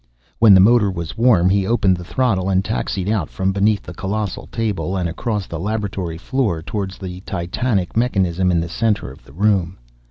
When 0.39 0.55
the 0.55 0.59
motor 0.59 0.89
was 0.89 1.15
warm, 1.15 1.47
he 1.51 1.67
opened 1.67 1.95
the 1.95 2.03
throttle 2.03 2.49
and 2.49 2.65
taxied 2.65 3.07
out 3.07 3.29
from 3.29 3.51
beneath 3.51 3.83
the 3.83 3.93
colossal 3.93 4.47
table, 4.47 4.97
and 4.97 5.07
across 5.07 5.45
the 5.45 5.59
laboratory 5.59 6.17
floor 6.17 6.63
toward 6.63 6.89
the 6.93 7.19
Titanic 7.21 7.95
mechanism 7.95 8.49
in 8.49 8.61
the 8.61 8.67
center 8.67 9.11
of 9.11 9.23
the 9.23 9.33
room. 9.33 9.77